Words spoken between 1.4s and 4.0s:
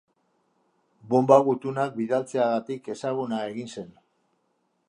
gutunak bidaltzeagatik ezaguna egin zen.